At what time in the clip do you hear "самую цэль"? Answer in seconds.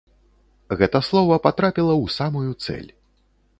2.17-2.91